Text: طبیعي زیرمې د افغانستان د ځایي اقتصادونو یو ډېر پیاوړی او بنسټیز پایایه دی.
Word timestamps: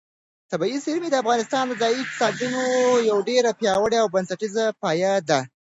طبیعي 0.51 0.77
زیرمې 0.85 1.09
د 1.11 1.15
افغانستان 1.23 1.63
د 1.67 1.73
ځایي 1.81 1.95
اقتصادونو 2.01 2.63
یو 3.09 3.17
ډېر 3.29 3.43
پیاوړی 3.59 3.97
او 4.01 4.07
بنسټیز 4.13 4.55
پایایه 4.81 5.21
دی. 5.29 5.41